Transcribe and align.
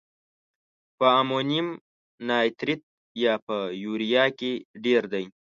په 0.97 1.05
امونیم 1.21 1.67
نایتریت 2.27 2.81
یا 3.23 3.33
په 3.47 3.55
یوریا 3.83 4.25
کې 4.39 4.51
ډیر 4.83 5.03
دی؟ 5.13 5.25